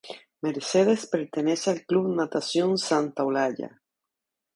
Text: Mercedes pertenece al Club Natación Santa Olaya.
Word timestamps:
Mercedes 0.41 1.05
pertenece 1.05 1.69
al 1.69 1.85
Club 1.85 2.15
Natación 2.15 2.75
Santa 2.79 3.23
Olaya. 3.23 3.83